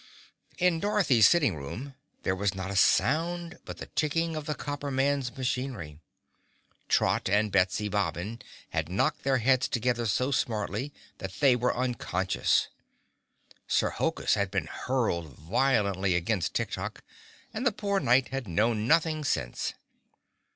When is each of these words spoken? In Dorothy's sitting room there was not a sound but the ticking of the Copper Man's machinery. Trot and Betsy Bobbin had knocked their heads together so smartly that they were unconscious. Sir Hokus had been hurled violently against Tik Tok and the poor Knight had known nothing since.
In 0.57 0.79
Dorothy's 0.79 1.27
sitting 1.27 1.55
room 1.55 1.93
there 2.23 2.33
was 2.35 2.55
not 2.55 2.71
a 2.71 2.75
sound 2.75 3.59
but 3.65 3.77
the 3.77 3.85
ticking 3.85 4.35
of 4.35 4.47
the 4.47 4.55
Copper 4.55 4.89
Man's 4.89 5.37
machinery. 5.37 5.99
Trot 6.89 7.29
and 7.29 7.51
Betsy 7.51 7.87
Bobbin 7.87 8.41
had 8.71 8.89
knocked 8.89 9.21
their 9.23 9.37
heads 9.37 9.67
together 9.67 10.07
so 10.07 10.31
smartly 10.31 10.91
that 11.19 11.33
they 11.39 11.55
were 11.55 11.77
unconscious. 11.77 12.67
Sir 13.67 13.91
Hokus 13.91 14.33
had 14.33 14.49
been 14.49 14.65
hurled 14.65 15.37
violently 15.37 16.15
against 16.15 16.55
Tik 16.55 16.71
Tok 16.71 17.03
and 17.53 17.63
the 17.63 17.71
poor 17.71 17.99
Knight 17.99 18.29
had 18.29 18.47
known 18.47 18.87
nothing 18.87 19.23
since. 19.23 19.75